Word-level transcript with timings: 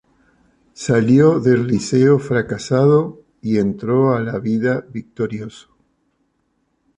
Salió 0.73 1.39
del 1.39 1.67
Liceo 1.67 2.17
fracasado 2.17 3.21
y 3.39 3.59
entró 3.59 4.15
a 4.15 4.19
la 4.19 4.39
vida 4.39 4.83
victorioso. 4.89 5.77